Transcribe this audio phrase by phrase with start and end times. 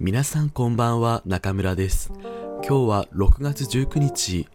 [0.00, 2.12] 皆さんこんばんは中村です。
[2.62, 4.46] 今日は6月19日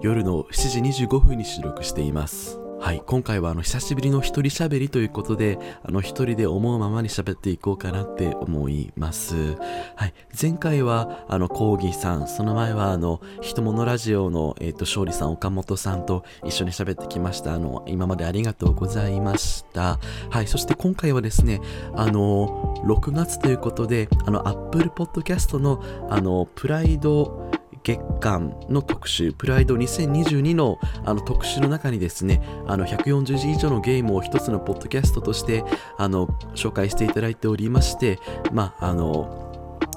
[0.00, 2.61] 夜の7時25分に収録しています。
[2.82, 9.54] はい、今回はあの久しぶりの一人喋りということで、あの一人で思うままに喋っていこうかなって思います。
[9.94, 17.54] はい、前回はあのコーギーさん、その前はあの人物ラジオのえっ、ー、と勝利さん、岡本さんと一緒に喋ってきました。
[17.54, 20.00] あの今までありがとうございました。
[20.30, 21.60] はい、そして今回はですね、
[21.94, 27.48] あの6月ということで、あの Apple Podcast のあのプライド
[27.82, 35.64] 月間の特集、プライド2022のあの特集の中にですね、あの140字以上のゲームを一つのポッドキャストとして
[35.98, 38.18] あの紹介していただいておりまして、
[38.52, 39.50] まあ、あの、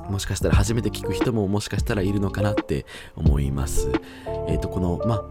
[0.09, 2.85] もしかしたら初めて聞く人ももしかしたらいるのかなって
[3.15, 3.91] 思います。
[4.47, 5.25] えっ、ー、と、この、まあ、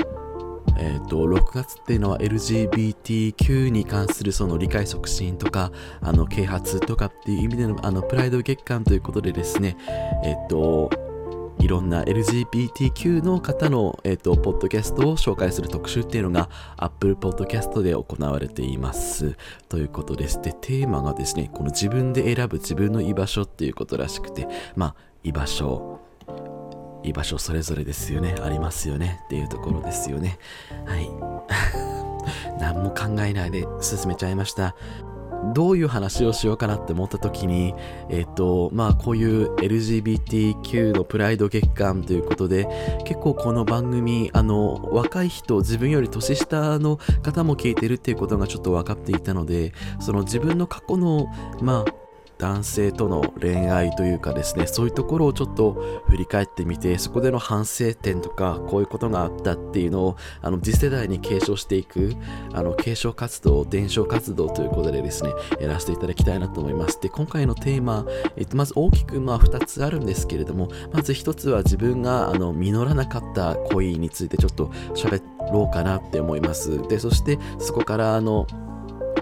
[0.76, 9.76] えーと、6月っていうのは LGBTQ に関するその理解促進とかあの啓発とかっていう意味でのあのプライド月間ということでですね
[10.24, 10.90] えっ、ー、と
[11.64, 19.34] いろんな LGBTQ の方の、えーと、ポッドキャストを紹介する特集っていうのが Apple Podcast で行われています。
[19.70, 20.42] ということです。
[20.42, 26.01] で、テーマがですね、この自分で選ぶ自分の居場所っていうことらしくて、まあ、居場所、
[27.02, 28.35] 居場所それぞれですよね。
[28.42, 29.23] ありますよね。
[29.24, 30.38] っていうところですよね。
[30.85, 31.10] はい。
[32.60, 34.76] 何も考えないで進めちゃいました。
[35.52, 37.74] どういう話をしようかなって思った時に、
[38.09, 42.66] えっ、と、まあこういう LGBTQ のプライド月間ということで、
[43.04, 51.26] 結構この番組、あの、若い人、自分より年下の方も聞いてるっていうことがちょっと分かっていたので、その自分の過去の、
[51.60, 52.04] まあ、
[52.38, 62.15] 男性との恋愛というかですねそういうところをちょっと振り返ってみてそこでの反省点とかこういうことがあったっていうのをあの次世代に継承していく
[62.52, 67.00] あの継承活動伝承活動ということでですねやらせていただきたいなと思います。
[67.00, 68.06] で今回のテーマ、
[68.37, 75.22] えっと、まず大きくまあ2つあるんですけれどもまず1つは自分があの実らなかった恋についてちょっと喋
[75.53, 76.87] ろうかなって思います。
[76.88, 78.47] でそしてそこからあの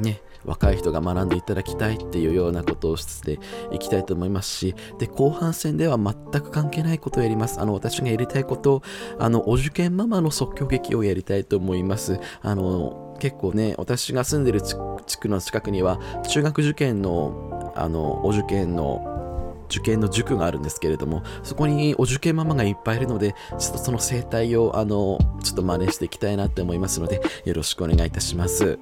[0.00, 3.38] ね若い人が学んでいただきたいっていうようなことをして
[3.72, 7.60] いきたいと思いますし、で、後半戦では全く関係ないことをやります。
[7.60, 8.82] あの、私がやりたいこと、
[9.18, 12.18] あの、お受験ママの即興劇をやりたいと思います。
[12.42, 14.74] あの、結構ね、私が住んでる地
[15.18, 19.08] 区の近くには、中学受験の、あの、お受験の
[19.72, 28.78] 受験の塾があるんですけれども、そこにお受験ママがいっぱいいるので、ちょっとその生態を、あの、ちょっと真似していきたいなって思いますので、よろしくお願いいたします。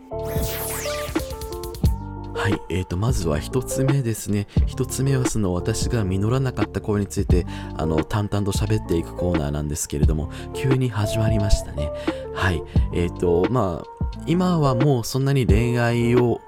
[2.41, 4.47] はい、えーと、まずは1つ目ですね。
[4.67, 7.45] 1つ目はその私が実らなかった声について、
[7.77, 11.93] あの、淡々と喋っていくコーナーなんですけれども、急に始まりましたね。
[12.33, 12.62] はい、
[12.95, 16.41] えーと、まあ、今はもうそんなに恋愛を、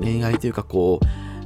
[0.00, 1.00] 恋愛というかこ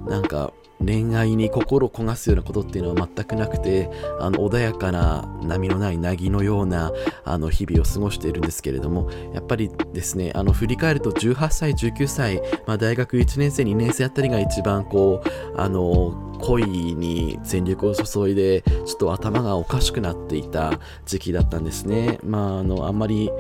[0.07, 0.53] う、なんか、
[0.85, 3.91] 恋愛に心焦がすようなことっていうのは全くなくて、
[4.21, 6.93] あの、穏やかな波のない凪のような、
[7.25, 22.19] あの、日々を過ごしているんですけれども、やっぱりですね、あの、振り返ると18歳、19歳、まあ、大学1年生、2年生あたりが一番こう、あの、恋に全力を注いで、ちょっと頭がおかしくなっていた時期だったんですね。
[22.23, 23.31] まあ、あの、あんまり、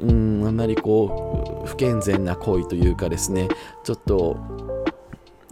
[0.00, 3.48] うん、あんまりこう、不健全な恋というかですね、
[3.84, 4.36] ちょっと、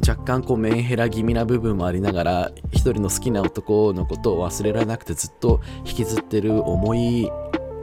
[0.07, 7.31] 若干こうメンヘラ気味な部分もありながら一人の好きな男のことを忘れられなくてずっと引きずってる重い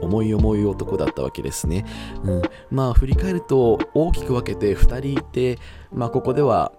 [0.01, 1.85] 重い重い男だったわけですね、
[2.23, 5.57] うん、まあ振り返ると大きく分けて2人いて
[5.91, 6.73] まあここでは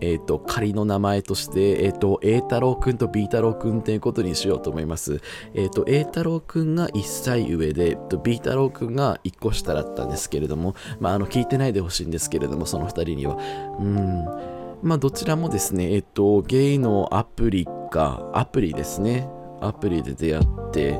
[0.00, 5.20] え、ー、と、仮の名前として、え、ー、と、A 太郎くんと B 太郎くんっていうことにしようと思います。
[5.54, 13.36] え、ー、と、A 太郎くんが1歳上で、B 太郎くんが1個下だったんですけれども、まあ、あの、聞いてないでほしいんですけれども、その2人には。
[13.78, 14.61] うん。
[14.82, 19.28] まあ、どちらもですね、えっと、ゲイのアプリか、アプリですね。
[19.60, 20.98] アプリで出会って、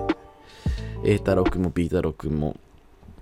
[1.05, 2.57] A 太郎くんも B 太郎くんも。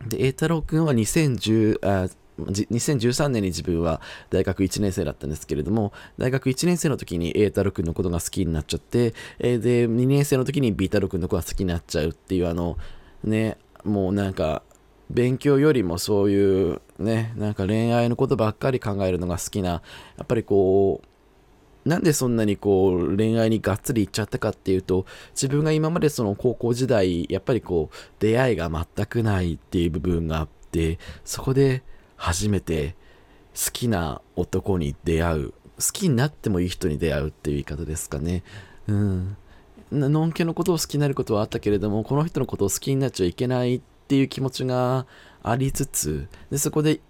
[0.07, 4.01] で、A 太郎くんは2010あ2013年に自分は
[4.31, 12.77] 大学1年生だったんですけれども、大学1年生の時に A 太郎くんのことが好きになっちゃって、え、で、2年生の時に B 太郎くんのことが好きになっちゃうっていう、あの、
[13.25, 14.63] ね、もうなんか、
[15.11, 19.83] 勉強よりもそういうね、なんか恋愛のことばっかり考えるのが好きな、や
[20.23, 31.83] っぱりこう、なんでそんなにこう恋愛にがっつりいっちゃったかっていうと、自分が今までその高校時代、やっぱりこう出会いが全くないっていう部分があって、そこで
[32.17, 32.97] 初めて
[33.55, 35.55] 好きな男に出会う、好
[35.93, 38.43] きになってもいい人に出会うっていう言い方ですかね。
[38.87, 39.37] うん。
[39.91, 45.07] のんけのことを好きになることはあったけれども、この人のことを好きになっちゃいけないっていう気持ちが
[45.43, 47.01] ありつつ、でそこで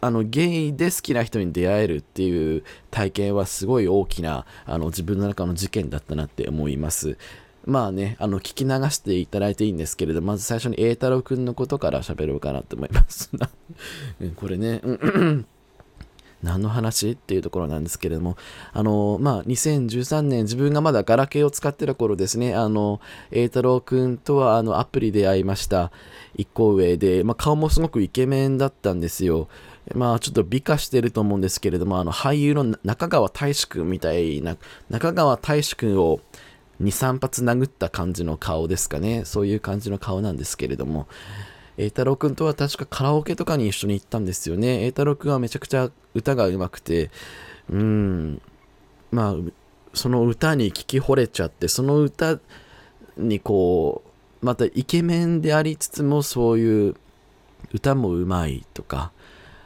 [0.00, 7.18] あのゲイで好きな人に出会えるっていう体験はすごい大きなあの自分の中の事件だったなって思います。
[7.64, 13.30] まあね、あの聞き流していただいていいんですけれど、まず最初に栄太郎くんのことから喋ろうかなと思います。
[14.36, 14.80] これね、
[16.42, 17.10] 何の話？
[17.12, 18.36] っていうところなんですけれども、
[18.72, 23.00] あの、まあ、2013年、自分がまだガラケーを使ってた頃ですね、あの、
[23.30, 25.90] 栄太郎くんとは、あの、アプリで会いました。
[26.36, 29.48] 一個上で、まあ、顔もすごくイケメンだったんですよ。
[29.94, 34.56] まあ、ちょっと美化してると思うんですけれども、あの、俳優の中川大志くんみたいな、
[34.90, 36.20] 中川大志くんを
[36.82, 39.24] 2、3発殴った感じの顔ですかね。
[39.24, 41.08] そういう感じの顔なんですけれども、
[41.78, 44.84] 栄太郎くんとは確かカラオケとかに一緒に行ったんですよね。
[44.84, 47.10] 栄太郎くんはめちゃくちゃ歌が上手くて、
[47.70, 48.42] うん、
[49.12, 49.36] まあ、
[49.94, 52.40] その歌に聞き惚れちゃって、その歌
[53.16, 54.02] にこ
[54.42, 56.96] う、またイケメンでありつつもそういう
[57.72, 59.12] 歌もうまいとか、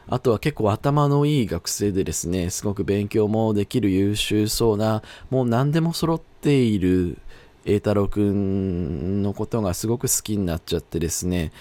[0.07, 7.17] あとは結構頭のいい学生でですね、すごく勉強もできる優秀そうな、もう何でも揃っている
[7.65, 11.53] 栄太郎くんのことがすごく好きになっちゃってですね、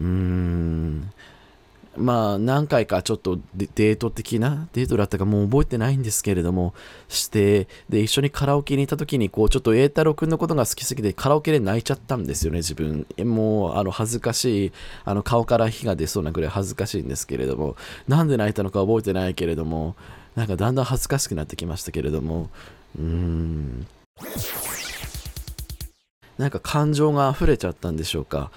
[0.00, 1.12] うーん。
[1.96, 6.72] まあ何回かちょっとデート的なデートだったかもう覚えてないんですけれども
[7.08, 13.06] してで一緒にカラオケに行った時にこうちょっと栄太郎くんのことが好きすぎてカラオケで泣いちゃったんですよね自分。
[13.18, 14.72] もうあの恥ずかしい
[15.04, 17.76] あの顔から火が出そうなぐらい恥ずかしいんですけれども
[18.08, 19.94] なんで泣いたのか覚えてないけれども
[20.34, 22.48] なんかだんだん恥ずかしくなってきましたけれども
[22.98, 23.86] うーん。
[26.38, 28.50] なんか感情が溢れちゃったんでしょうか。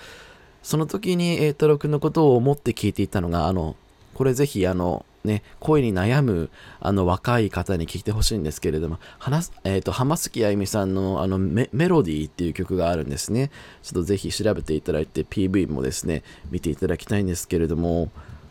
[0.66, 3.76] その時に栄太郎くんのことを思って聞いていたのが、あの、
[4.16, 13.52] これぜひあの、ね、恋に悩むあの若い方に聞いてほしいんですけれども、話えっ、ー、と、浜崎あゆみさんのあのメロディーっていう曲があるんですね。
[13.84, 18.10] ちょっとぜひ調べていただいて PV もですね、見ていただきたいんですけれども、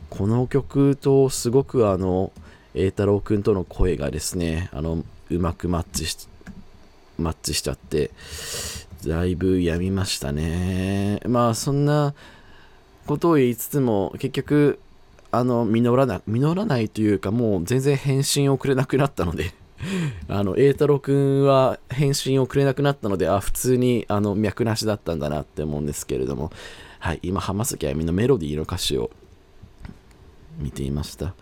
[0.09, 2.31] この曲とすごくあの、
[2.75, 6.29] 栄太郎くんとの声がですね、あの、うまくマッチし、
[7.19, 8.13] マッチしちゃって、
[9.09, 11.21] だいぶやみましたね。
[11.27, 12.15] まあそんな
[13.07, 14.79] ことを言いつつも結局
[15.31, 19.53] あの実らな実らないというかもう全然返信をくれなくなったので
[20.29, 26.51] あの栄太郎くんは返信をくれなくなったのであ普通にあの脈なしだったんだなって思うんですけれども
[26.99, 29.11] はい今浜崎あゆみのメロディーの歌詞を
[30.59, 31.35] 見ていました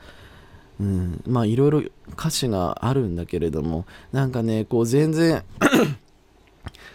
[0.80, 1.82] うん、まあいろいろ
[2.14, 5.44] 歌詞があるんだけれどもなんかねこう全然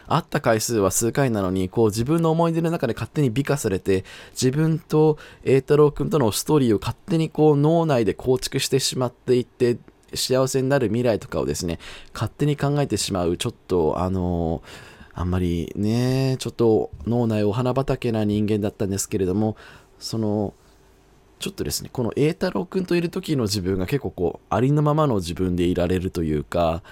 [0.08, 9.78] 会った回数は数回なのに、こう自分の思い出の中で勝手に美化されて、自分と栄太郎くんとのストーリーを勝手にこう脳内で構築してしまっていって、
[10.14, 11.80] 幸せになる未来とかをですね、
[12.14, 14.62] 勝手に考えてしまう、ちょっと、あの
[15.14, 19.58] あんまりね、ちょっと脳内お花畑な人間だったんですけれども、
[19.98, 20.54] その、
[21.40, 26.84] ちょっとですね、この栄太郎くんといる時の自分が結構こう、ありのままの自分でいられるというか、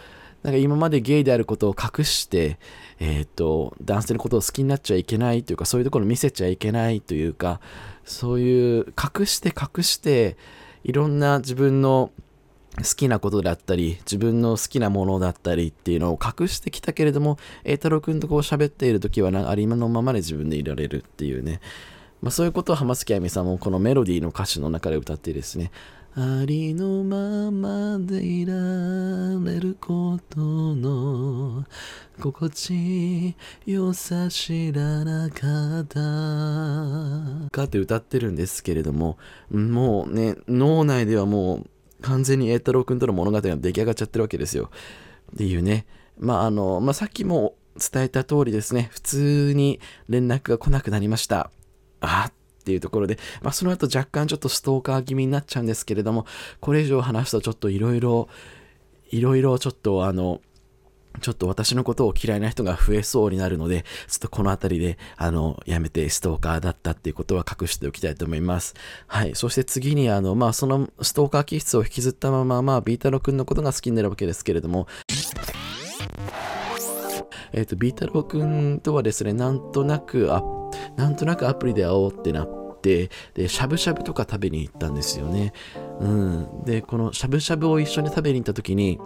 [0.46, 2.60] なんか今までゲイであることを隠して、
[3.00, 7.60] えっ、ー、と、男性のことを好きになっちゃいけないというか、そういうところを見せちゃいけないというか、
[8.04, 8.86] そういう
[9.20, 10.38] 隠して隠して、
[10.84, 12.12] いろんな自分の
[12.78, 21.60] 好きなことだったり、自分の好きなものだったりっていうのを隠してきたけれども、栄太郎くんとこう喋っている時はな、ありのままで自分でいられるっていうね。
[22.22, 25.72] まあ、そういうことを浜崎あゆみさんもこのメロディーの歌詞の中で歌ってですね、
[26.18, 31.66] ありのままでいられることの
[32.22, 36.00] 心地よさ知らなかった。
[37.52, 39.18] かって歌ってるんですけれども
[39.52, 41.70] もうね脳内ではもう
[42.02, 44.70] 完全に栄太郎くんとの物語が出来上がっちゃってるわけですよ。
[45.34, 45.86] っていうね。
[46.18, 48.88] まああの、まあ、さっきも伝えた通りですね。
[48.94, 51.52] 普通に連絡が来なくなりました。
[52.00, 52.34] あっ
[52.66, 56.26] っていうところで、まあ、その後若干ちょっとストーカー気味になっちゃうんですけれども、
[56.60, 58.28] これ以上話すとちょっといろいろ、
[59.12, 60.42] いろいろちょっとあの、
[61.22, 68.74] ちょっと私のことを嫌いな人が増えそうになるので、ちょっとこの辺りで、あの、やめてストーカーだったっていうことは隠しておきたいと思います。
[69.06, 69.36] はい。
[69.36, 74.88] そして次に、あの、まあ、そのストーカー気質を引きずったまま、まあ、ビータロ君のことが好きになるわけですけれども、
[77.54, 80.44] えっ、ー、と、ビータロ君とはですね、なんとなく、あ、
[80.96, 85.54] なんとなくアプリで会おうってなって、で、しゃぶしゃぶとか食べに行ったんですよね。
[86.00, 86.64] うん。
[86.66, 89.00] で、このしゃぶしゃぶを一緒に食べに行った時に、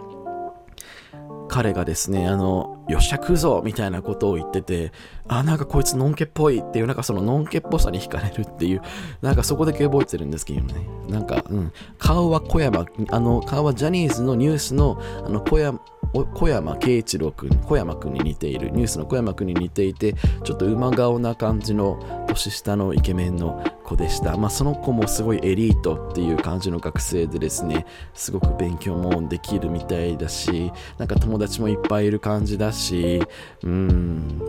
[1.50, 4.92] 彼がですね、あの、よっしゃ食うぞみたいなことを言ってて、
[5.26, 8.82] あ、なんかこいつのんけっぽいっていう、なんかそののんけっぽさに惹かれるっていう、
[9.20, 10.74] なんかそこだけ覚えてるんですけどね。
[11.08, 11.72] なんか、うん。
[11.98, 15.80] 顔は小山、あの、顔はジャニーズのニュースの、あの、小山、
[16.12, 20.14] 小山慶一郎君小山君に似ているニュースの小山君に似ていて
[20.44, 33.22] ちょっと馬顔な感じの年下のイケメンの子でした、まあ、その子もすごいエリートっていう感じの学生でですねすごく勉強もできるみたいだしなんか友達もいっぱいいる感じだし
[33.62, 34.40] うん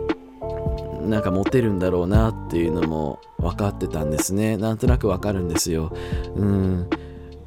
[1.08, 4.56] なんかモテるんだろうなっていうのも分かってたんですね。
[4.56, 5.92] なんとなく分かるんですよ。
[6.36, 6.88] うん。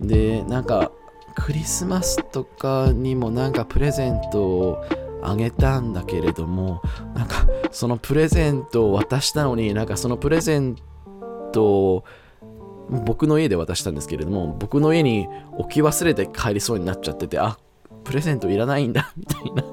[0.01, 0.91] でなんか
[1.45, 4.83] クリスマスとかにもなんかプレゼントを
[5.21, 6.81] あげたんだけれども
[7.13, 10.75] なんかそのプレゼントを渡したのになんかそのプレゼン
[11.53, 12.05] トを
[13.05, 17.59] 僕の家で渡したんですけれども僕の家に置き忘れて帰りそうになっちゃっててあ
[18.03, 19.63] プレゼントいらないんだみたいな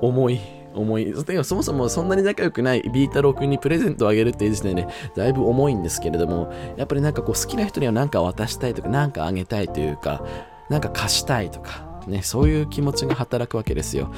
[0.00, 0.40] 思い
[0.74, 1.14] 重い。
[1.44, 10.24] そもそもそんなに仲良くないビータロー君にプレゼントをあげるっていう時点で、ね、だいぶ重いんですけれども、やっぱりなんかこう好きな人には何か渡したいとか、何かあげたいというか、
[10.68, 14.12] なんか貸したいとか、ね、そういう気持ちが働くわけですよ。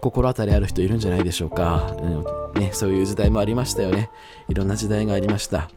[0.00, 1.94] 心当たりある人いるんじゃないでしょうか。
[1.98, 4.10] うんね、そういう時代もありましたよね。
[4.48, 5.70] いろんな時代がありました。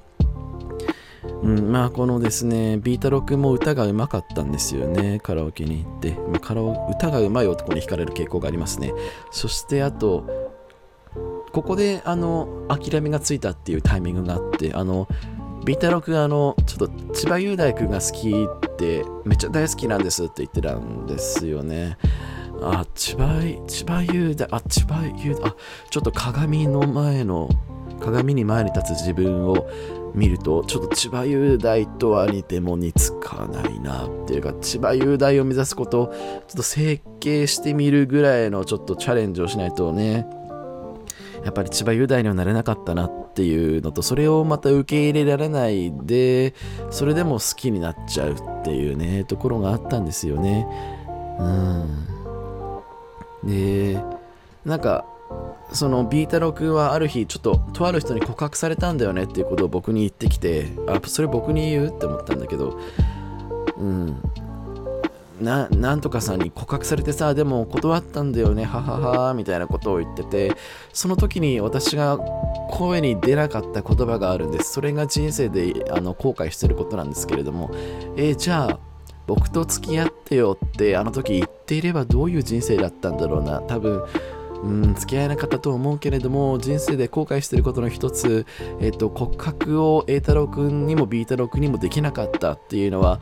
[1.44, 6.12] うん、まあこのですね、ビータロ君も歌がうまかったんですよね、カラオケに行って。
[6.12, 8.94] まあ、カラオ歌がうまい男に惹かれる傾向がありますね。
[9.32, 10.26] そしてあと、
[11.52, 15.08] ここであの諦めがついたっていうタイミングがあって、あの、
[15.66, 18.34] ビータロ君あの、ちょっと千葉雄大君が好き
[18.78, 21.98] ってめっちゃ大好きなんですって言ってたんですよね。
[22.62, 25.56] あ、千葉、千葉雄大、あ、千葉雄大、あ、
[25.90, 27.50] ちょっと鏡の前の、
[28.00, 29.68] 鏡に前に立つ自分を
[30.14, 40.28] 見るとちょっと千葉雄大とは似ても似つかないなっていうか千葉雄大を目指すことをちょっと整形してみるぐらいのちょっとチャレンジをしないとね
[41.44, 46.54] やっぱり千葉雄大にはなれなかったなっていうのとそれをまた受け入れられないで
[46.90, 50.68] それでも好きになっちゃうっていうねところがあったんですよね。
[51.40, 52.08] うん。
[53.44, 54.02] で
[54.66, 55.06] なんか
[55.72, 62.80] そのビータロ君はある日ちょっととある人に告白されたんだよねっていうことを僕に言ってきてあそれ僕に言うって思ったんだけど
[63.78, 64.22] うん。
[65.42, 70.56] ななんとかさんに告白されてさでも断ったんだよねはははみたいなことを言ってて
[70.94, 72.18] その時に私が
[72.72, 74.74] 声に出なかった言葉があるんです。
[74.74, 77.70] それが人生であの後悔してることなんですけれども
[78.16, 78.80] えー、じゃあ
[79.26, 83.62] 僕と付き合ってよってあの時言っていればどういう人生だったんだろうな。
[83.62, 84.04] 多分
[84.64, 88.46] うん付き合えなかったと思うけれども人生で後悔していることの一つ、
[88.80, 93.20] えっと、告白を A 太郎君にも B 太郎君にもできなかったっていうのは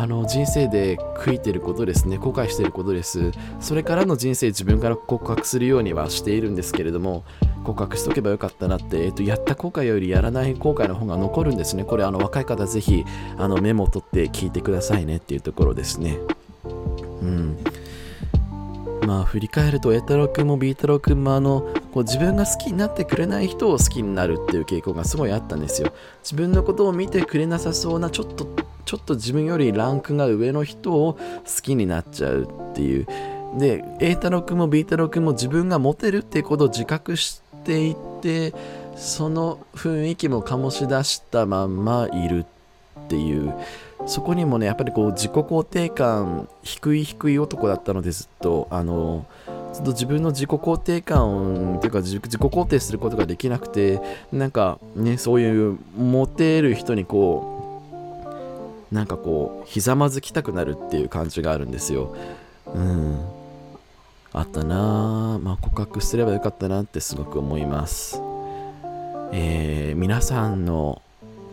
[0.00, 3.32] あの人生で悔いてることですね後悔してることです。
[3.58, 7.24] それからの人生自分から告白するようにはしているんですけれども
[7.64, 11.82] 告白しとけばよかったなって、えっと、やった後悔よりやらない後悔の方が残るんですね。
[11.82, 13.04] これあの若い方ぜひ
[13.36, 16.16] あのメモを取って聞いてくださいねっていうところですね。
[16.64, 17.58] うん。
[19.04, 21.62] まあ振り返ると A 太郎君も B 太郎君もあの
[21.92, 25.92] こう自分が好きになってくれない人を好きになるっていう傾向がすごいあったんですよ。
[26.22, 28.46] 自分のことを見てくれなさそうなちょっと
[28.88, 31.18] ちょっと自分よりランクが上の人を好
[31.60, 33.06] きになっちゃうっていう。
[33.58, 38.54] で A 太郎君も B 太郎君も自分がモテるっていうことを自覚していて
[38.96, 42.46] その雰囲気も醸し出したまんまいる
[42.98, 43.52] っていう
[44.06, 49.26] そこにもねやっぱりこう自己肯定感低い低い男だったのでずっとあの
[49.74, 54.00] ずっと自分の自己肯定感というか自己肯定することができなくて
[54.32, 57.57] なんかねそういうモテる人にこう
[58.90, 62.16] なんかこうひざまずきたくなるっていう感じがあるんですよ。
[62.66, 63.18] うん。
[64.32, 68.20] あったなあまあ告白すればよかったなってすごく思います。
[69.32, 71.02] えー、皆さんの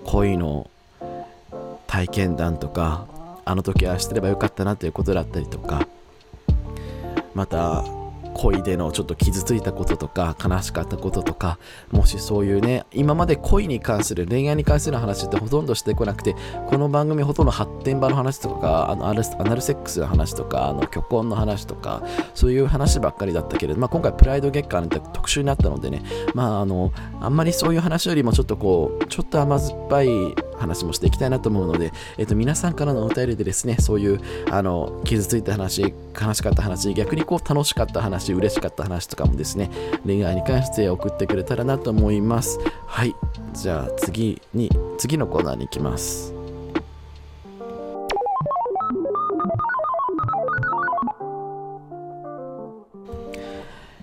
[0.06, 0.70] 恋の
[1.88, 3.08] 体験談とか
[3.44, 5.88] あの時ああしてればよかったなということだったりとか
[7.34, 7.84] また
[8.36, 11.58] 恋でのちょっと傷ついたこととか悲しかったこととか
[11.92, 16.36] もしそういうね今まで恋に関する恋愛に関する話ってほとんどしてこなくて
[16.68, 30.10] この番組ほとんど発展場の話とかあのアナルセックスの話とかあの虚婚の話とかそういう話ばっかりだったけれど、まあ、今回プライド月間って特集になったのでねまああのあんまりそういう話よりもちょっとこうちょっと甘酸っぱい
[30.58, 34.20] 話もしていきたいなと思うので、えっと、皆さんからのお便りでですね、そういう
[34.52, 39.70] あの傷ついた話、悲しかった話、逆にこう楽しかった話、嬉しかった話とかもですね、
[40.06, 42.60] 恋愛に関して送ってくれたらなと思います。
[42.88, 43.16] はい、
[43.54, 46.34] じゃあ次に、次のコーナーに行きます。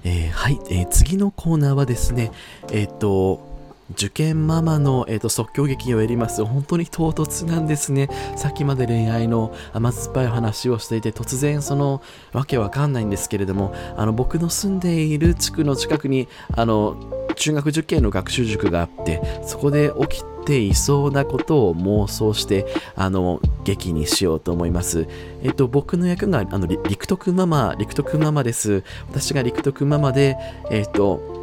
[0.05, 2.33] えー、はい、えー、次のコーナーはですね、
[2.73, 3.52] えっ、ー、と、
[3.93, 6.45] 受験ママの、えーと、即興劇をやります。
[6.45, 8.09] 本当に唐突なんですね。
[8.37, 16.97] さっきまで恋愛の甘酸っぱい話をしていて、突然そのわけわかんないんですけれども、あの僕の住んでいる地区の近くに、あの、
[17.37, 25.07] 中学受験の学習塾があって、そこで起きていそうなことを妄想して、あの、劇にしようと思います。
[25.43, 28.85] えっと、僕の役が、あの、陸徳ママ、陸徳ママです。
[29.09, 30.37] 私が陸徳ママで、
[30.71, 31.42] えっと、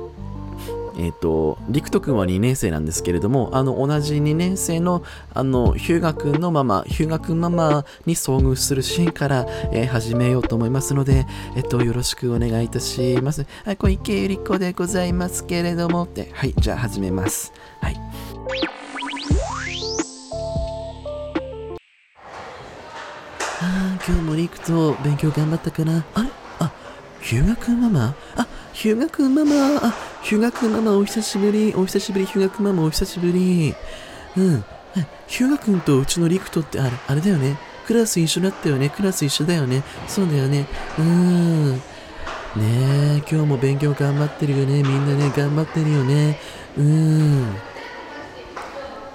[1.00, 5.04] えっ、ー、と、陸斗くんは2年生なんですけれども、あの、同じ2年生の、
[5.34, 11.26] あの、ヒューガくんのママ、ヒューガくんママに遭遇するシーンから、えー、始めようと思いますので、
[11.56, 13.46] えっ、と、よろしくお願いいたします。
[13.66, 17.54] はい、小池百合子でございますけれども、って、はい、じゃあ始めます。
[17.82, 18.00] はい。
[23.62, 26.06] あ今日も陸と勉強頑張ったかな？
[26.14, 26.30] あれ？
[26.60, 26.72] あ、
[27.22, 28.16] ヒューガくんママ？
[28.38, 29.54] あ、ヒューガくんママ？
[29.84, 33.74] あ、ヒュガ君ママお久しぶり、お久しぶり、ヒュガ君ママお久しぶり。
[34.38, 34.64] うん。
[35.28, 37.58] ヒュガ君とうちのリクトってあれ、あれだよね。
[37.88, 38.90] クラス一緒だったよね。
[38.90, 39.84] クラス一緒だよね。
[40.08, 40.68] そうだよね。
[40.98, 41.74] うーん。
[41.76, 41.82] ね
[42.56, 44.84] え、今日も勉強頑張ってるよね。
[44.84, 46.40] みんなね、頑張ってるよね。
[46.78, 47.56] うーん。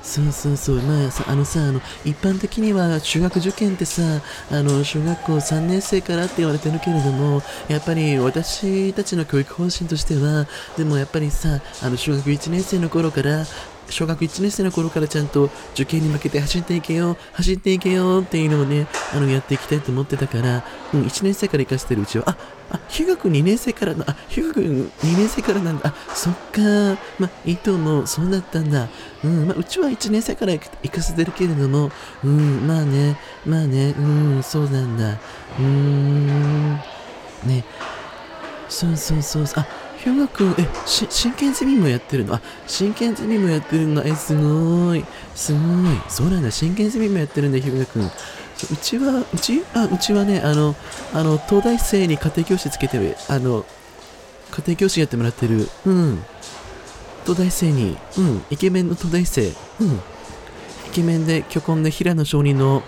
[0.04, 4.02] そうそうそう、まあ、あのさ、あの、一般的には中学受験ってさ、
[4.50, 10.46] あの、小学校3年生からって言われてるけれども、やっぱり私たちの教育方針としては、
[10.76, 13.46] でもやっぱりさ、あの、小学1年生の頃から、
[13.90, 22.36] 小学1年生の頃からちゃんと受験に向けて走っていけよ、走っていけよっていうのをね、あの、やっていきたいと思ってたから、うん、1年生から行かせてるうちは、あ、
[22.70, 26.60] あ、日学2年生からの、あ、日学2年生からなんだ、あ、そっか、
[27.18, 28.88] まあ、いいと思う、そうだったんだ。
[29.22, 30.60] うん、まあ、うちは1年生から行
[30.90, 31.90] かせてるけれども、
[32.24, 34.02] うん、まあね、まあね、う
[34.38, 35.12] ん、そうなんだ。
[35.12, 36.74] うーん、
[37.44, 37.64] ね、
[38.68, 39.46] そうそうそう。
[39.46, 39.60] そ
[40.04, 42.34] 氷河君、え、し、真剣ゼミもやってるの？
[42.34, 44.04] あ、真剣ゼミもやってるの？
[44.04, 45.02] え、すごい。
[45.34, 45.62] すごい。
[46.08, 48.10] そうなんだ、真剣ゼミもやってるんだ、氷河君。
[48.70, 49.64] うちは、うち？
[49.72, 50.74] あ、うちはね、あの、
[51.14, 53.64] あの、東大生に家庭教師つけてる、あの、
[54.50, 55.68] 家庭教師やってもらってる。
[55.86, 56.22] うん。
[57.22, 59.52] 東大生に、うん、イケメンの東大生。
[59.80, 59.94] うん。
[59.94, 62.82] イケメンで、巨根で平野商人の、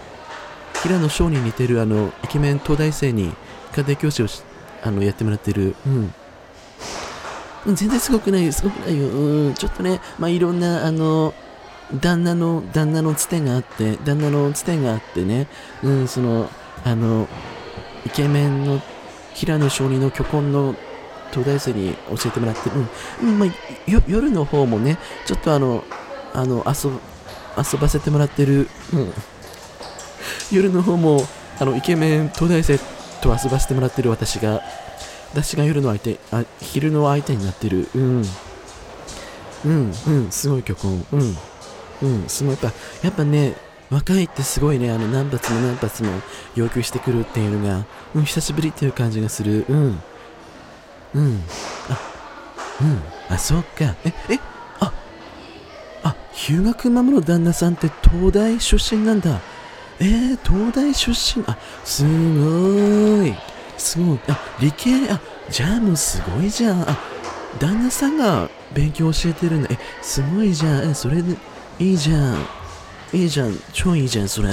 [0.83, 3.33] 平野商人に似てる、あの、イケメン東大生に
[3.75, 4.27] 家庭教師を
[4.85, 5.75] あの、やってもらってる。
[5.87, 6.15] うん。
[7.75, 9.09] 全然すごくないよ、すごくないよ。
[9.09, 11.35] うん、ちょっとね、まあ、いろんな、あの、
[12.01, 15.47] 旦那の、旦那のつてがあって、旦那のつてがあってね、
[15.83, 16.49] うん、その、
[16.85, 17.29] あの、
[18.05, 18.81] イケメンの
[19.35, 20.75] 平野翔人の巨根の
[21.31, 23.49] 東大生に教えてもらって、うん、うん、まあ、
[23.87, 25.85] 夜の方もね、ちょっとあの、
[26.33, 26.91] あの、遊、
[27.57, 29.13] 遊ばせてもらってる、うん、
[30.51, 31.25] 夜の方も、
[31.59, 32.79] あの、イケメン東大生
[33.21, 34.63] と遊ばせてもらってる私が、
[35.33, 37.89] 私が夜の相手、あ、昼の相手になってる。
[37.95, 38.23] うん。
[39.65, 40.87] うん、うん、すごい曲。
[40.87, 41.37] うん。
[42.03, 42.59] うん、すごい。
[42.63, 43.55] やっぱ、やっぱね、
[43.91, 46.11] 若いってすごいね、あの、何発も何発も
[46.55, 47.85] 要求してくるっていうのが、
[48.15, 49.65] うん、久しぶりっていう感じがする。
[49.69, 50.03] うん。
[51.15, 51.41] うん。
[51.89, 51.99] あ、
[52.81, 53.03] うん。
[53.29, 53.97] あ、そっか。
[54.05, 54.39] え、え、
[54.81, 54.93] あ、
[56.03, 59.41] あ、日向くまの旦那さんって東大出身なんだ。
[59.99, 61.11] えー、東大出
[61.41, 63.56] 身あ、すごい。
[63.79, 64.19] すごい。
[64.29, 66.83] あ、理系、あ、じゃあもうすごいじゃん。
[66.89, 66.99] あ、
[67.59, 69.69] 旦那さんが勉強教えてるんだ。
[69.71, 70.91] え、すごいじゃん。
[70.91, 71.37] え、それで、
[71.79, 72.37] いいじゃん。
[73.13, 73.59] いいじゃん。
[73.73, 74.49] 超いいじゃん、それ。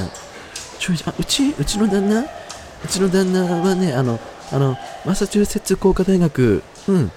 [0.79, 1.13] 超いいじゃん。
[1.13, 2.21] あ、うち、うちの旦那？
[2.21, 4.19] うちの旦那はね、あの、
[4.51, 7.11] あの、マサチューセッツ工科大学、うん。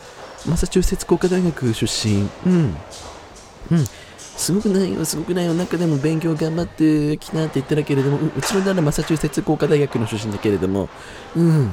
[0.47, 2.77] マサチューセッツ工科大学出身、うん。
[3.73, 3.85] うん。
[4.37, 5.55] すごくないよ、すごくないよ。
[5.55, 10.89] 中でも勉強頑張ってきなって言ったらけれどもう、うちの旦那マサチューセッツ工科大学の出身だけれども、
[11.35, 11.71] うん。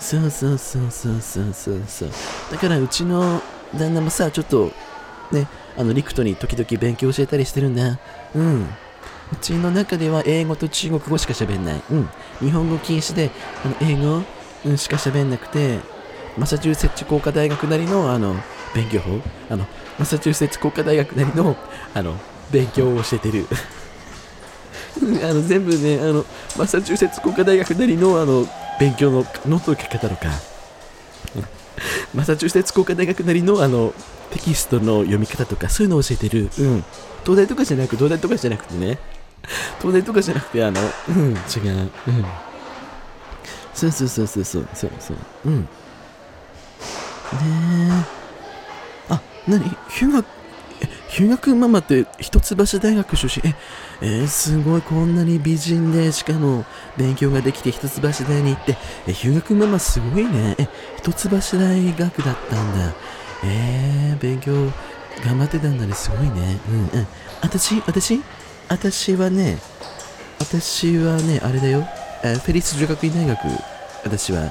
[0.00, 2.10] そうそうそうそうそうそうそう
[2.50, 3.40] だからうちの
[3.76, 4.72] 旦那もさちょっと
[5.30, 8.00] ねあのリクトに時々勉強教えたりしてるんだ
[8.34, 8.66] うん
[9.32, 11.82] うちの中では英語と中国語しか喋んない。
[11.90, 12.08] うん。
[12.40, 13.30] 日本語禁止で、
[13.64, 14.22] あの英語、
[14.64, 15.78] うん、しか喋んなくて、
[16.36, 18.34] マサチューセッツ工科大学なりの、あの、
[18.74, 19.66] 勉強法、あの、
[19.98, 21.56] マサチューセッツ工科大学なりの、
[21.94, 22.16] あの、
[22.50, 23.46] 勉強を教えてる。
[25.22, 26.26] あの、全部ね、あの、
[26.58, 28.46] マサチューセッツ工科大学なりの、あの、
[28.80, 30.30] 勉強のノートの書き方とか、
[32.14, 33.92] マサチューセッツ工科大学なりのあの
[34.30, 36.50] テキストの読み方とか、そういうのを教えてる。
[36.58, 36.84] うん。
[37.24, 38.98] 東大とかじゃなく、東大とかじゃなくてね。
[39.80, 41.90] 東大とかじゃなくて、あの、うん、違う。
[42.08, 42.24] うん。
[43.74, 45.16] そうそうそうそうそう、そうそう。
[45.44, 45.60] うん。
[45.60, 45.68] ね
[49.10, 49.12] え。
[49.12, 53.50] あ、なにヒューガ、ヒューガ君ママって一橋大学出身？
[53.50, 53.54] え、
[54.00, 56.64] えー、すごい、こんなに美人で、しかも
[56.96, 60.56] 勉強ができて一橋大に行って、え、ヒューガ君ママすごいね。
[60.58, 61.18] え、一橋
[61.58, 62.94] 大学だったんだ。
[63.44, 64.52] えー、勉強、
[65.24, 66.58] 頑張ってたんだね、すごいね。
[66.68, 67.06] うんうん。
[67.42, 68.22] 私、私、
[68.68, 69.58] 私はね、
[70.38, 71.86] 私はね、あれだよ。
[72.22, 73.38] えフェリス女学院大学。
[74.04, 74.50] 私は。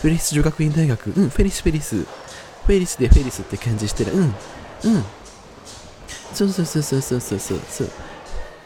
[0.00, 1.06] フェリス女学院大学。
[1.08, 1.96] うん、フェリス、フェリス。
[1.96, 4.12] フェリスでフェリスって感じしてる。
[4.12, 5.04] うん、うん。
[6.34, 7.88] そうそうそうそうそうそうそう。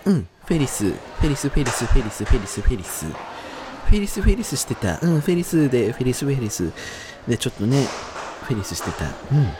[0.06, 3.06] うん、フェリス、フェリス、フェリス、フェリス、フェリス、フェリス。
[3.06, 4.98] フェリス、フェリスしてた。
[5.02, 6.72] うん、フェリスで、フェリス、フェリス。
[7.28, 7.86] で、ちょっとね、
[8.44, 9.04] フェリスしてた。
[9.04, 9.52] うん。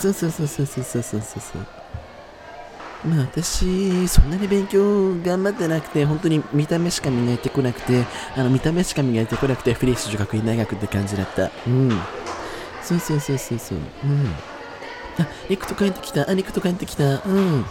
[0.00, 1.66] そうそうそうそうそうそうそうそう。
[3.04, 8.04] まあ私、そんなに勉強頑張ってなくて、本当に見た目しか磨いてこなくて、
[8.36, 11.50] あの見た目しか磨いてこなくて、フェリス女学院大学って感じだった。
[11.66, 11.90] うん。
[12.82, 13.78] そうそうそうそうそう。
[13.78, 14.34] うん。
[15.18, 16.28] あ、リクト帰ってきた。
[16.28, 17.04] あ、リクト帰ってきた。
[17.04, 17.64] うん。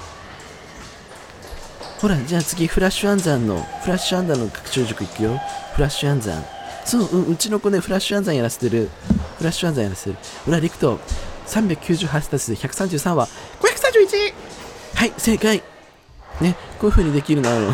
[1.99, 5.39] ほら、じゃあ次、フラッシュ暗算の、フラッシュ暗算の学習塾行くよ。
[5.75, 6.43] フラッシュ暗算。
[6.86, 8.89] そう、うん、うちの子ね、フラッシュ暗算やらせてる。
[9.38, 10.17] フラッシュ暗算やらせてる。
[10.45, 10.99] ほら、リクト、
[11.47, 13.27] 398足す133は、
[13.60, 14.34] 531!
[14.95, 15.63] はい、正解
[16.39, 17.73] ね、こういう風にできるの、あの、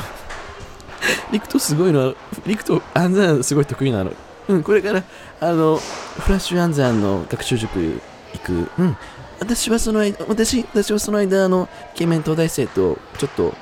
[1.31, 4.11] リクトすごいの、リクト暗算すごい得意なの。
[4.49, 5.03] うん、これから、
[5.39, 8.01] あの、フラッシュ暗算の学習塾
[8.33, 8.69] 行く。
[8.77, 8.97] うん。
[9.39, 13.53] 私はその間、私、私はその間、あの、イケメン東大生と、ちょっと、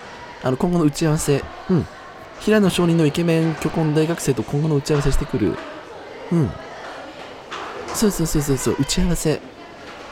[0.43, 1.85] あの、今後の打ち合わせ、うん。
[2.39, 5.57] 平野少人のイケメン巨根大学生と今後の打ち合わせしてくる。
[6.31, 6.51] うん。
[7.93, 9.41] そうそうそうそうそう、打ち合わせ。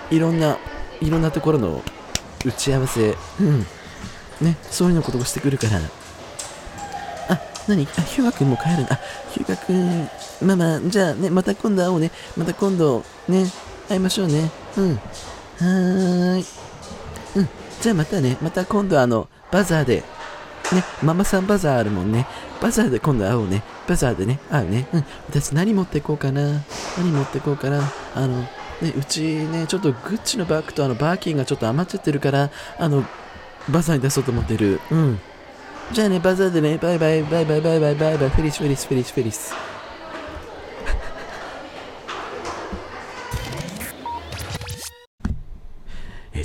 [0.09, 0.57] いろんな、
[1.01, 1.81] いろんなところの
[2.45, 3.65] 打ち合わせ、うん。
[4.41, 5.79] ね、そういうのことをしてくるから。
[7.29, 7.87] あ、何？
[7.97, 8.95] あ、ヒューガ君も帰るんだ。
[8.95, 8.99] あ、
[9.31, 10.09] ヒューガ君、
[10.41, 12.11] ママ、じゃあね、また今度会おうね。
[12.35, 13.45] また今度、ね、
[13.87, 14.49] 会いましょうね。
[14.77, 14.99] うん。
[15.63, 16.45] はーい。
[17.37, 17.49] うん。
[17.81, 20.03] じゃあまたね、また今度あの、バザーで、
[20.73, 22.27] ね、ママさんバザーあるもんね。
[22.61, 23.63] バザーで今度会おうね。
[23.87, 24.87] バザーでね、会うね。
[24.93, 25.05] うん。
[25.29, 26.61] 私何持ってこうかな。
[26.97, 27.81] 何持ってこうかな。
[28.15, 28.47] あの、ね、
[28.97, 33.05] うちね、ちょっとグッチのバッグとあのバーキンがちょっと余っちゃってるから、あの、
[33.69, 34.81] バザーに出そうと思ってる。
[34.91, 35.19] うん。
[35.91, 39.72] じゃあね、バザーでね、バイバイ、バイバイ、バイバイ、バイバイ、フェリス、フェリス、フェリス、フェリス。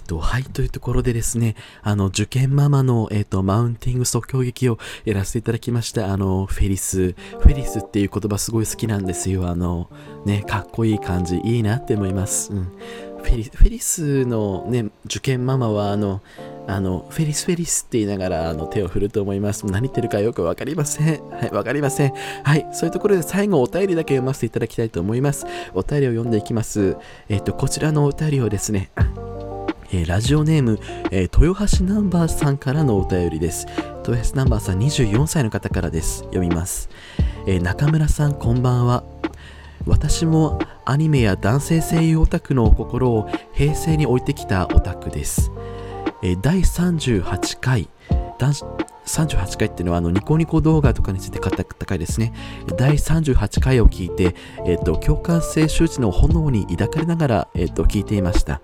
[0.09, 6.13] と、はい、というところでですね、あの、受験ママの、えっと、マウンティング即興劇をやらせていただきました。
[6.13, 9.47] あの、フェリス、フェリスっていう言葉すごい好きなんですよ。
[9.49, 9.91] あの、
[10.25, 12.53] ね、かっこいい感じ、いいなって思います。
[12.53, 12.73] うん。
[13.23, 16.23] フェリフェリスのね、受験ママは、あの、
[16.67, 19.67] あの、フェリスフェリスって言いながらあの手を振ると思います。
[19.67, 21.31] 何言ってるかよくわかりません。
[21.31, 22.13] はい、わかりません。
[22.45, 25.47] はい、そういうところで最後お便りだけ読ませていただきたいと思います。
[25.75, 26.97] お便りを読んでいきます。
[27.29, 28.91] えっ、と、こちらのお便りをですね、
[29.91, 30.79] えー、ラジオネーム、
[31.11, 33.67] えー、豊橋ナンバーさんからのお便りです。
[34.07, 36.21] 豊橋ナンバーさん24歳の方からです。
[36.25, 36.89] 読みます。
[37.47, 39.05] えー、中村さんこんばんは。
[39.87, 45.51] 私もアニメや男性声優オタクの心を平成に置いてきたオタクです。
[46.23, 47.89] え第38回、
[48.39, 52.33] 38回っていうのはあのニコニコ動画とかについて語った回ですね。
[52.77, 54.35] 第38回を聞いて、
[54.67, 58.61] えっ、と、共感性周知の炎に抱かれながら、えっ、と、聞いていました。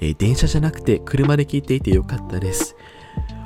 [0.00, 2.76] えー、電車じゃなくて車で聞いていてよかったです。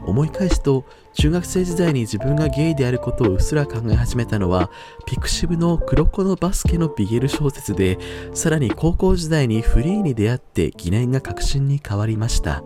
[0.08, 4.70] 思い返すと、中学生時代に自分がゲイであることをうっすら考え始めたのは、
[5.04, 7.98] ピクシブの黒子のバスケのビゲル小説で、
[8.32, 12.62] さらに高校時代にフリーに出会って疑念が確信に変わりました。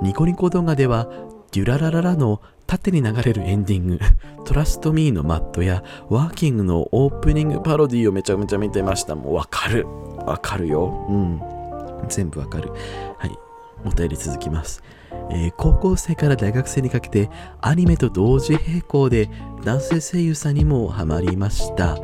[0.00, 1.10] ニコニコ動画では、
[1.52, 3.98] デュララララの縦に流れるエンディング、
[4.46, 9.14] トラストミーのマットや、ワーキングのオープニングパロディをめちゃめちゃ見てました。
[9.14, 9.86] もうわかる。
[10.24, 11.06] わかるよ。
[11.10, 11.61] うん。
[12.08, 12.72] 全部わかる。
[13.18, 13.38] はい。
[13.84, 14.82] お便り続きます。
[15.30, 19.28] えー、高校生から大学生にかけてアニメと同時並行で
[19.64, 21.98] 男性声優さんにもハマりました。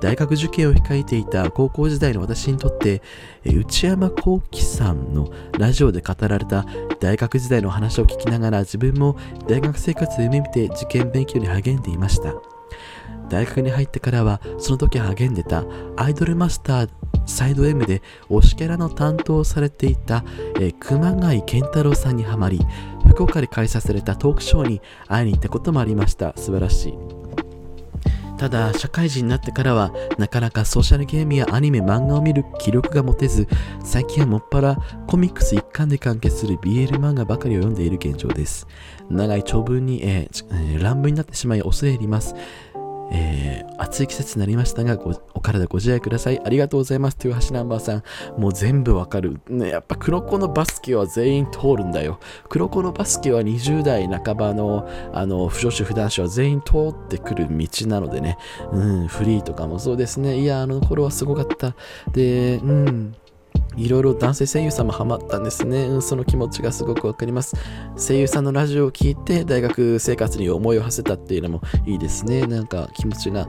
[0.00, 3.02] 大学受験を控えていた高校時代の私にとって、
[3.44, 6.66] えー、内山幸輝さんのラジオで語られた
[7.00, 9.16] 大学時代の話を聞きながら自分も
[9.48, 12.34] 大学生活を夢見て受験勉強に励んでいました。
[13.28, 15.64] 大学に入ってからはその時励んでた
[15.96, 16.90] アイドルマスター
[17.26, 20.24] サイド M で推しキャラの担当をされていた、
[20.56, 22.60] えー、熊谷健太郎さんにはまり
[23.08, 26.32] 福岡で開催されたトークショーに会いに行ったこともありました。
[26.36, 26.94] 素晴らしい。
[28.36, 33.48] ただ社会人になってからはなかなかソーシャルゲームやアニメ漫画を見る気力が持てず
[33.82, 38.66] 最近はもっぱらコミックス一貫で完結する BL 漫画ばかりを読んでいる現状です。
[39.08, 42.34] 長い長文に、えーえー、乱文になってしまい恐れ入ります。
[43.10, 44.98] えー、暑い季節になりましたが
[45.34, 46.40] お体ご自愛ください。
[46.44, 47.18] ありがとうございます。
[47.22, 48.02] 豊橋ナンバーさん。
[48.40, 49.40] もう全部わかる。
[49.48, 52.18] ね、やっぱ黒子のバスケは全員通るんだよ。
[52.48, 58.38] 黒子のバスケは20代半ばの、あの、不女子不男子は全員通ってくる道なのでね。
[58.72, 60.38] うん、フリーとかもそうですね。
[60.38, 61.74] いや、あの頃はすごかった。
[62.12, 63.14] で、うん。
[63.76, 67.56] いろいろ男性声優さんもハマったんですね、うん、その気持ちがすごくわかります。
[67.96, 72.46] 声優さんのラジオを聴いて大学生活に思いを馳せたっていうのもいいですね。
[72.46, 73.48] なんか気持ちが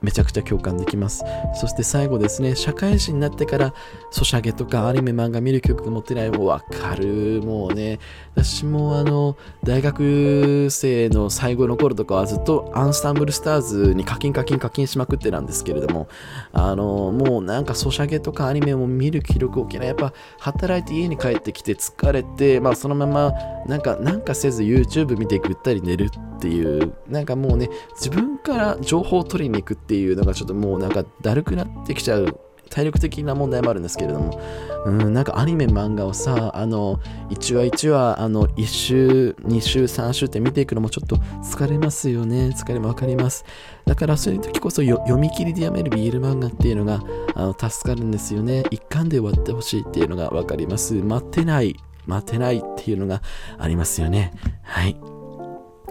[0.00, 1.24] めちゃくちゃ共感できます。
[1.54, 3.74] そして最後ですね、社会人になってから
[4.10, 7.42] ソシャゲとかアニメ漫画見る曲持ってないもわかる。
[7.42, 7.98] もうね、
[8.34, 16.08] 私もあの、大学生の最後の頃とかはずっとアンスタンブルスターズに課金課金課金しまくってなんですけれども、
[16.52, 19.88] あの、もうなんかソシャゲとかアニメも見る気力起きない。
[19.88, 23.32] やっぱ働いて家に帰ってきて疲れて、まあそのまま
[23.66, 34.40] なんか、なんかせず YouTube 見てぐったり寝るってていう、なんかもうね、自分から情報を取りに行くっていうのがちょっともうなんかだるくなってきちゃう体力的な問題もあるんですけれども、
[34.86, 42.48] うん、なんかアニメ漫画をさ、あの、1話1話、あの、1週、2週、3週って見ていくのもちょっと疲れますよね。
[42.48, 43.44] 疲れもわかります。
[43.86, 47.02] だからそういう時こそ読み切りで読めるビール漫画っていうのが
[47.34, 48.64] あの助かるんですよね。
[48.70, 50.94] 一巻で終わってほしいっていうのがわかります。
[50.94, 53.22] 待ってない、待てないっていうのが
[53.58, 54.32] ありますよね。
[54.62, 55.17] はい。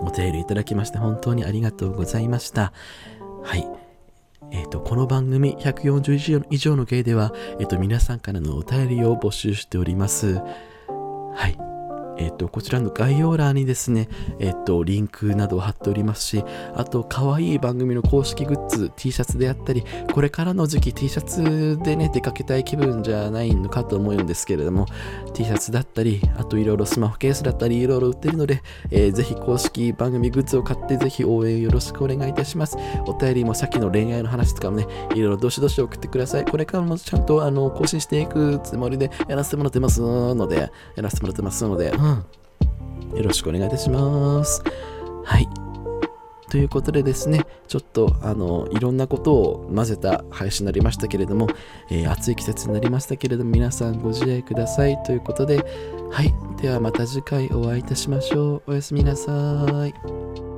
[0.01, 2.73] お手入れいただきまして本当にありがとうございました。
[3.43, 3.67] はい。
[4.51, 10.35] えっ、ー、と、この番組140以上の芸では、えっ、ー、と、皆さんからのお便りを募集しております。
[10.35, 11.76] はい。
[12.17, 16.43] えっ、と、こちらの概要欄にですね、えっ、と、リンクなどを貼っておりますし、
[16.75, 24.87] あと、可愛い番組の公式グッズ、T シャツであったり、これからの時期 T シャツでね、出かけたい気分じゃないのかと思うんですけれども、
[25.33, 32.77] T シャツだったり、あといろいろスマホケースだったり、いろいろ売ってるので、えー、ぜひ公式番組グッズを買って、ぜひ応援よろしくお願いいたします。
[33.05, 36.45] お便りもさっきの恋愛の話とかもね、いろいろどしどし送ってください。
[36.45, 44.63] これからもちゃんとあの更新していくつもりでやらせてもらってますので、やらせてもらってますので、うんよろしくお願いいたします。
[45.23, 45.47] はい。
[46.49, 51.47] ということでですね、ちょっとあのいろんなことを混ぜた配信になりましたけれども、
[51.91, 55.57] えー、暑い季節になりましたけれども、皆さんご自愛くださいということで、
[56.09, 56.33] はい。
[56.61, 58.63] ではまた次回お会いいたしましょう。
[58.67, 59.31] おやすみなさ
[59.85, 60.56] い。